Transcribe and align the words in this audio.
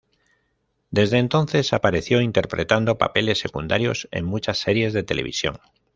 Desde 0.89 1.19
entonces 1.19 1.73
apareció 1.73 2.21
interpretando 2.21 2.97
papeles 2.97 3.37
secundarios 3.37 4.07
en 4.11 4.25
muchas 4.25 4.57
series 4.57 4.93
de 4.93 5.03
televisión. 5.03 5.59